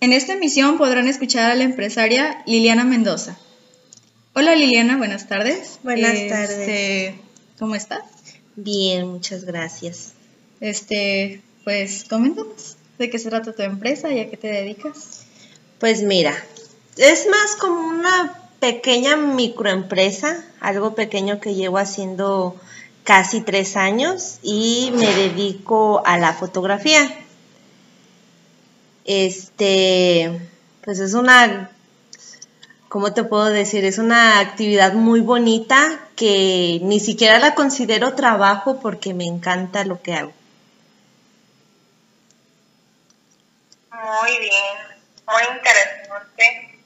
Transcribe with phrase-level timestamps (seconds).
[0.00, 3.36] En esta emisión podrán escuchar a la empresaria Liliana Mendoza.
[4.32, 5.80] Hola Liliana, buenas tardes.
[5.82, 7.14] Buenas Este, tardes.
[7.58, 8.04] ¿Cómo estás?
[8.54, 10.12] Bien, muchas gracias.
[10.60, 15.24] Este, pues coméntanos de qué se trata tu empresa y a qué te dedicas.
[15.80, 16.32] Pues mira,
[16.96, 22.54] es más como una pequeña microempresa, algo pequeño que llevo haciendo
[23.02, 27.08] casi tres años y me dedico a la fotografía.
[29.10, 30.38] Este,
[30.84, 31.70] pues es una,
[32.90, 33.86] ¿cómo te puedo decir?
[33.86, 40.02] Es una actividad muy bonita que ni siquiera la considero trabajo porque me encanta lo
[40.02, 40.34] que hago.
[43.90, 44.76] Muy bien,
[45.26, 46.82] muy interesante.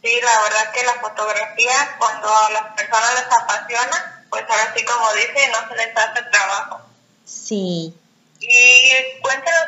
[0.00, 4.84] Sí, la verdad que la fotografía, cuando a las personas les apasiona, pues ahora sí
[4.84, 6.82] como dice, no se les hace trabajo.
[7.24, 7.96] Sí.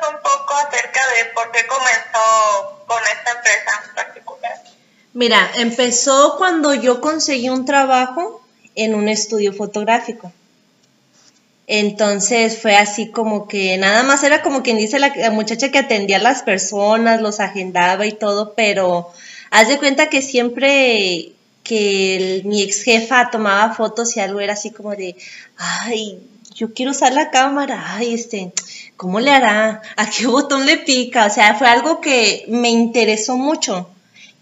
[0.08, 4.62] Un poco acerca de por qué comenzó con esta empresa en particular.
[5.12, 8.42] Mira, empezó cuando yo conseguí un trabajo
[8.74, 10.32] en un estudio fotográfico.
[11.66, 16.16] Entonces fue así como que nada más era como quien dice la, muchacha que atendía
[16.16, 19.12] a las personas, los agendaba y todo, pero
[19.50, 24.72] haz de cuenta que siempre que mi ex jefa tomaba fotos y algo era así
[24.72, 25.14] como de,
[25.56, 26.18] ay,
[26.54, 28.52] yo quiero usar la cámara, ay, este,
[28.96, 29.82] ¿cómo le hará?
[29.96, 31.26] ¿A qué botón le pica?
[31.26, 33.88] O sea, fue algo que me interesó mucho.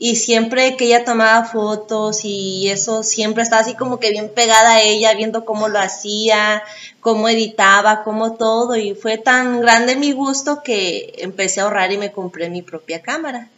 [0.00, 4.74] Y siempre que ella tomaba fotos y eso, siempre estaba así como que bien pegada
[4.74, 6.62] a ella, viendo cómo lo hacía,
[7.00, 8.76] cómo editaba, cómo todo.
[8.76, 13.02] Y fue tan grande mi gusto que empecé a ahorrar y me compré mi propia
[13.02, 13.48] cámara.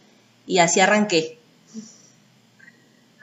[0.47, 1.39] Y así arranqué.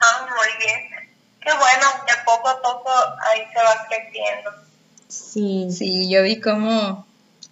[0.00, 1.08] Ah, muy bien.
[1.40, 4.67] Qué bueno, de poco a poco ahí se va creciendo.
[5.08, 5.68] Sí.
[5.70, 7.06] Sí, yo vi cómo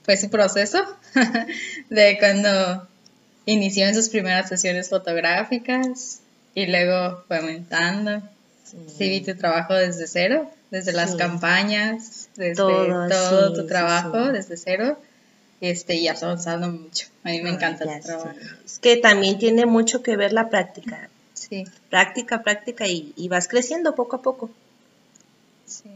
[0.05, 0.79] fue su proceso
[1.91, 2.87] de cuando
[3.47, 6.21] inició en sus primeras sesiones fotográficas
[6.55, 8.23] y luego fue aumentando.
[8.65, 14.33] Sí, vi tu trabajo desde cero, desde las campañas, desde Todo, todo, sí, tu trabajo
[14.33, 14.99] desde cero.
[15.61, 17.07] Este, y has avanzado mucho.
[17.25, 18.31] A mí me encanta tu trabajo.
[18.65, 21.09] Es que también tiene mucho que ver la práctica.
[21.33, 24.51] Sí, Práctica, práctica y, y vas creciendo poco a poco.
[25.67, 25.91] sí.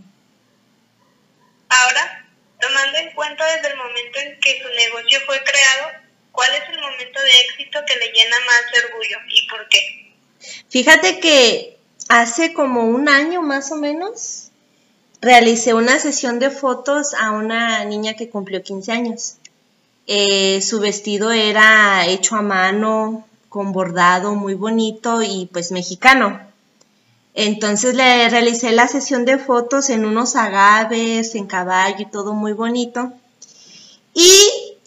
[1.71, 2.27] Ahora,
[2.61, 5.87] tomando en cuenta desde el momento en que su negocio fue creado,
[6.33, 10.15] ¿cuál es el momento de éxito que le llena más de orgullo y por qué?
[10.69, 11.79] Fíjate que
[12.09, 14.51] hace como un año más o menos
[15.21, 19.37] realicé una sesión de fotos a una niña que cumplió 15 años.
[20.07, 26.50] Eh, su vestido era hecho a mano, con bordado muy bonito y pues mexicano.
[27.35, 32.53] Entonces le realicé la sesión de fotos en unos agaves, en caballo y todo muy
[32.53, 33.13] bonito.
[34.15, 34.31] Y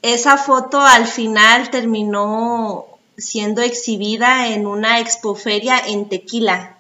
[0.02, 2.86] esa foto al final terminó
[3.18, 6.78] siendo exhibida en una expoferia en Tequila.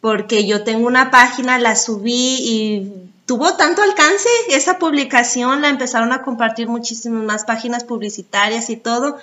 [0.00, 6.12] Porque yo tengo una página, la subí y tuvo tanto alcance esa publicación, la empezaron
[6.12, 9.18] a compartir muchísimas más páginas publicitarias y todo.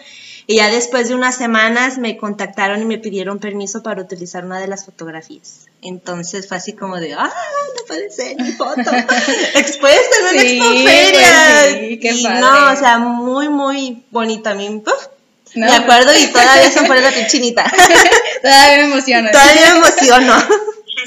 [0.50, 4.60] Y ya después de unas semanas me contactaron y me pidieron permiso para utilizar una
[4.62, 5.66] de las fotografías.
[5.82, 7.30] Entonces fue así como de, ah,
[7.78, 8.80] no puede ser mi foto.
[9.56, 11.20] Expuesta en una Sí, expoferia.
[11.20, 12.40] pues sí, qué y padre.
[12.40, 14.52] no, o sea, muy, muy bonita.
[14.52, 15.08] A mí, uf,
[15.56, 17.70] No, me acuerdo y todavía se me pone la piel chinita.
[18.42, 19.32] Todavía me emociona.
[19.32, 20.34] todavía me emociono.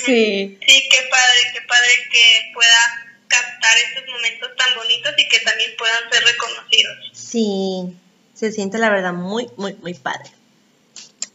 [0.07, 5.41] Sí, Sí, qué padre, qué padre que pueda captar estos momentos tan bonitos y que
[5.41, 6.97] también puedan ser reconocidos.
[7.13, 7.97] Sí,
[8.41, 10.31] se siente la verdad muy, muy, muy padre.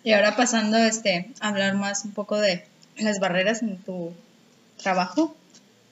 [0.04, 2.66] Y ahora pasando este, a hablar más un poco de
[2.98, 4.12] las barreras en tu
[4.81, 5.36] trabajo.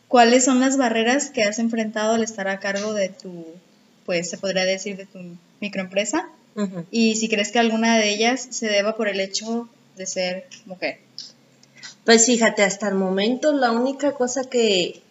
[0.07, 3.45] ¿Cuáles son las barreras que has enfrentado al estar a cargo de tu,
[4.07, 5.19] pues se podría decir, de tu
[5.61, 6.29] microempresa?
[6.89, 10.99] Y si crees que alguna de ellas se deba por el hecho de ser mujer.
[12.05, 15.03] Pues fíjate, hasta el momento la única cosa que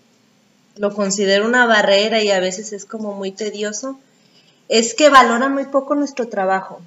[0.76, 4.00] lo considero una barrera y a veces es como muy tedioso
[4.72, 6.80] es que valoran muy poco nuestro trabajo.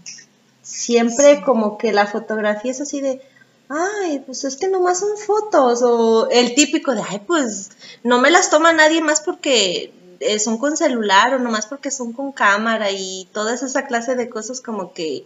[0.64, 3.22] Siempre como que la fotografía es así de,
[3.70, 7.70] ay, pues es que nomás son fotos o el típico de, ay, pues
[8.02, 12.12] no me las toma nadie más porque eh, son con celular o nomás porque son
[12.12, 15.24] con cámara y toda esa clase de cosas como que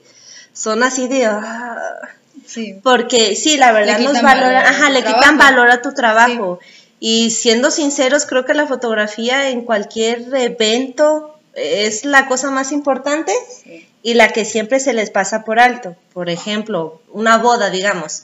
[0.51, 1.25] son así de...
[1.25, 1.77] ah,
[2.45, 2.79] Sí.
[2.83, 5.37] porque sí, la verdad nos quitan valoran, ajá, le quitan trabajo.
[5.37, 6.59] valor a tu trabajo.
[6.99, 13.33] Y siendo sinceros, creo que la fotografía en cualquier evento es la cosa más importante
[14.01, 15.95] y la que siempre se les pasa por alto.
[16.13, 18.23] Por ejemplo, una boda, digamos.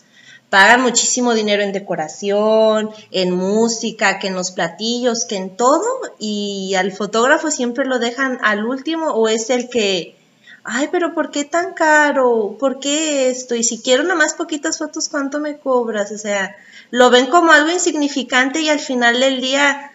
[0.49, 5.83] Pagan muchísimo dinero en decoración, en música, que en los platillos, que en todo,
[6.19, 10.15] y al fotógrafo siempre lo dejan al último o es el que,
[10.63, 12.55] ay, pero ¿por qué tan caro?
[12.59, 13.55] ¿Por qué esto?
[13.55, 16.11] Y si quiero nada más poquitas fotos, ¿cuánto me cobras?
[16.11, 16.55] O sea,
[16.91, 19.91] lo ven como algo insignificante y al final del día,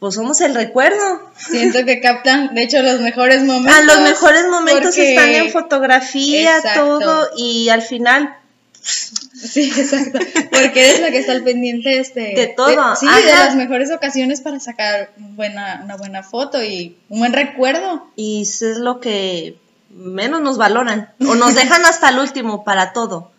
[0.00, 1.30] pues somos el recuerdo.
[1.36, 3.78] Siento que captan, de hecho, los mejores momentos.
[3.78, 6.98] A los mejores momentos porque- están en fotografía, Exacto.
[6.98, 8.34] todo, y al final,
[8.82, 10.18] Sí, exacto.
[10.50, 14.40] Porque eres la que está al pendiente este, De todo, sí, de las mejores ocasiones
[14.40, 18.06] para sacar buena, una buena foto y un buen recuerdo.
[18.16, 19.56] y eso es lo que
[19.90, 23.30] menos nos valoran, o nos dejan hasta el último para todo.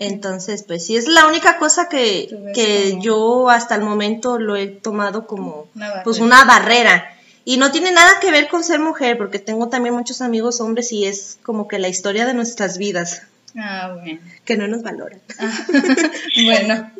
[0.00, 4.56] Entonces, pues sí, es la única cosa que, que como- yo hasta el momento lo
[4.56, 6.02] he tomado como Una barrera.
[6.04, 7.16] pues una barrera.
[7.44, 10.90] Y no tiene nada que ver con ser mujer, porque tengo también muchos amigos hombres
[10.92, 13.22] y es como que la historia de nuestras vidas,
[13.58, 14.20] Ah, bueno.
[14.44, 15.20] que no nos valoran.
[16.44, 16.92] bueno,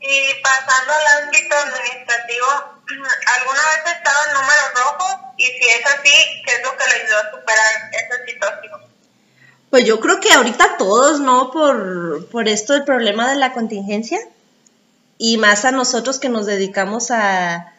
[0.00, 2.46] Y pasando al ámbito administrativo,
[2.86, 5.14] ¿alguna vez ha estado en números rojos?
[5.38, 6.12] Y si es así,
[6.46, 8.77] ¿qué es lo que le ayudó a superar esa situación?
[9.70, 11.50] Pues yo creo que ahorita todos, ¿no?
[11.50, 14.18] Por, por esto del problema de la contingencia
[15.18, 17.74] y más a nosotros que nos dedicamos a,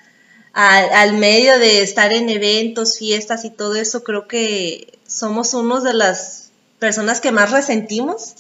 [0.54, 5.94] al medio de estar en eventos, fiestas y todo eso, creo que somos unos de
[5.94, 8.36] las personas que más resentimos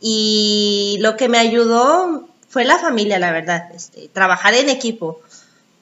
[0.00, 5.20] y lo que me ayudó fue la familia, la verdad, este, trabajar en equipo.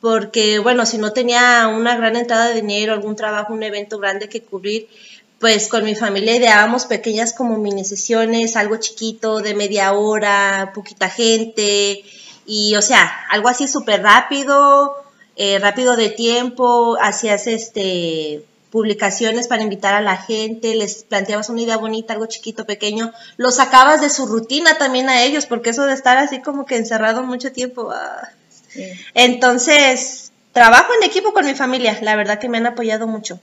[0.00, 4.28] Porque, bueno, si no tenía una gran entrada de dinero, algún trabajo, un evento grande
[4.28, 4.88] que cubrir,
[5.38, 11.10] pues con mi familia ideábamos pequeñas como mini sesiones, algo chiquito, de media hora, poquita
[11.10, 12.04] gente,
[12.46, 14.96] y o sea, algo así súper rápido,
[15.36, 21.62] eh, rápido de tiempo, hacías este publicaciones para invitar a la gente, les planteabas una
[21.62, 25.86] idea bonita, algo chiquito, pequeño, lo sacabas de su rutina también a ellos, porque eso
[25.86, 28.28] de estar así como que encerrado mucho tiempo, ah.
[28.68, 28.90] sí.
[29.14, 33.40] entonces, trabajo en equipo con mi familia, la verdad que me han apoyado mucho.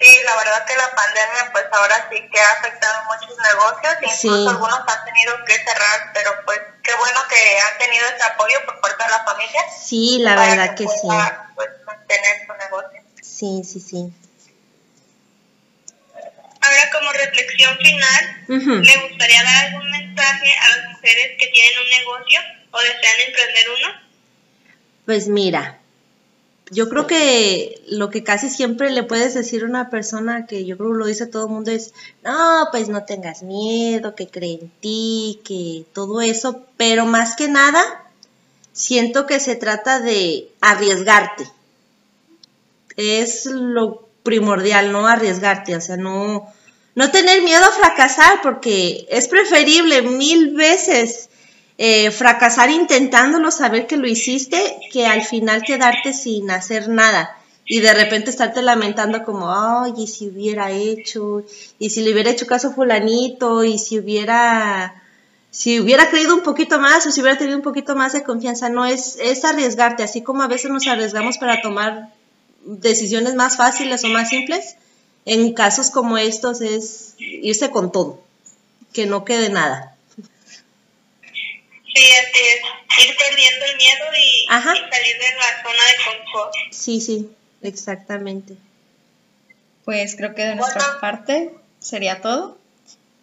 [0.00, 4.20] Sí, la verdad que la pandemia pues ahora sí que ha afectado muchos negocios, incluso
[4.44, 4.48] Sí.
[4.48, 8.80] algunos han tenido que cerrar, pero pues qué bueno que han tenido ese apoyo por
[8.80, 9.60] parte de la familia.
[9.76, 10.94] Sí, la para verdad que sí.
[11.02, 13.00] pueda, Pues mantener su negocio.
[13.20, 14.12] Sí, sí, sí.
[16.60, 18.70] Ahora como reflexión final, Ujú.
[18.82, 22.40] ¿le gustaría dar algún mensaje a las mujeres que tienen un negocio
[22.72, 24.00] o desean emprender uno?
[25.06, 25.77] Pues mira,
[26.70, 30.76] yo creo que lo que casi siempre le puedes decir a una persona que yo
[30.76, 34.58] creo que lo dice todo el mundo es, no, pues no tengas miedo, que cree
[34.60, 37.80] en ti, que todo eso, pero más que nada,
[38.72, 41.50] siento que se trata de arriesgarte.
[42.96, 46.52] Es lo primordial, no arriesgarte, o sea, no,
[46.94, 51.27] no tener miedo a fracasar, porque es preferible mil veces
[51.78, 54.58] eh, fracasar intentándolo, saber que lo hiciste,
[54.92, 60.06] que al final quedarte sin hacer nada y de repente estarte lamentando como, ay, y
[60.06, 61.44] si hubiera hecho,
[61.78, 65.02] y si le hubiera hecho caso a fulanito, y si hubiera,
[65.50, 68.70] si hubiera creído un poquito más, o si hubiera tenido un poquito más de confianza,
[68.70, 72.08] no, es, es arriesgarte, así como a veces nos arriesgamos para tomar
[72.64, 74.76] decisiones más fáciles o más simples,
[75.26, 78.18] en casos como estos es irse con todo,
[78.94, 79.94] que no quede nada.
[81.98, 83.08] Sí, así es.
[83.08, 84.72] Ir perdiendo el miedo y, Ajá.
[84.74, 86.52] y salir de la zona de confort.
[86.70, 87.30] Sí, sí,
[87.62, 88.54] exactamente.
[89.84, 91.00] Pues creo que de nuestra Bueno.
[91.00, 91.50] parte
[91.80, 92.56] sería todo.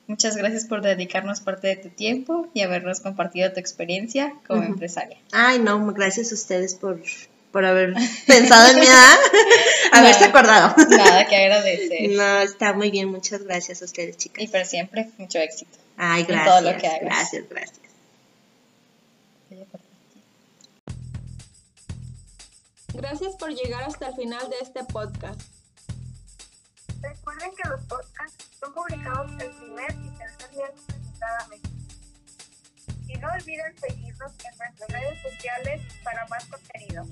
[0.07, 5.17] Muchas gracias por dedicarnos parte de tu tiempo y habernos compartido tu experiencia como empresaria.
[5.31, 7.01] Ay, no, gracias a ustedes por,
[7.51, 7.93] por haber
[8.27, 9.15] pensado en mi edad,
[9.93, 10.29] haberse Nada.
[10.29, 10.75] acordado.
[10.89, 12.09] Nada que agradecer.
[12.11, 14.43] No, está muy bien, muchas gracias a ustedes, chicas.
[14.43, 15.77] Y para siempre, mucho éxito.
[15.97, 16.45] Ay, en gracias.
[16.61, 17.01] todo lo que hagas.
[17.01, 17.79] Gracias, gracias.
[22.93, 25.41] Gracias por llegar hasta el final de este podcast.
[27.01, 31.61] Recuerden que los podcasts son publicados el primer y tercer viernes de cada mes.
[33.07, 37.05] Y no olviden seguirnos en nuestras redes sociales para más contenido.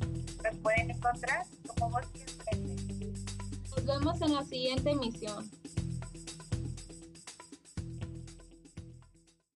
[0.44, 2.06] Nos pueden encontrar como Voz.
[3.70, 5.63] Nos vemos en la siguiente emisión.